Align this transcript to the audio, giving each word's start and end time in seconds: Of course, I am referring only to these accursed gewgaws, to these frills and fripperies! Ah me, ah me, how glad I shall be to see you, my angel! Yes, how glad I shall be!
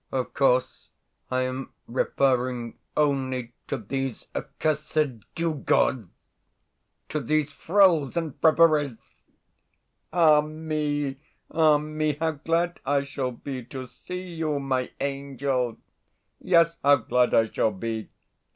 Of 0.11 0.33
course, 0.33 0.89
I 1.29 1.41
am 1.41 1.73
referring 1.85 2.79
only 2.97 3.53
to 3.67 3.77
these 3.77 4.25
accursed 4.35 4.95
gewgaws, 5.35 6.07
to 7.09 7.19
these 7.19 7.51
frills 7.53 8.17
and 8.17 8.33
fripperies! 8.41 8.97
Ah 10.11 10.41
me, 10.41 11.17
ah 11.51 11.77
me, 11.77 12.13
how 12.15 12.31
glad 12.31 12.79
I 12.83 13.03
shall 13.03 13.29
be 13.31 13.63
to 13.65 13.85
see 13.85 14.23
you, 14.27 14.59
my 14.59 14.89
angel! 14.99 15.77
Yes, 16.39 16.77
how 16.83 16.95
glad 16.95 17.35
I 17.35 17.51
shall 17.51 17.69
be! 17.71 18.09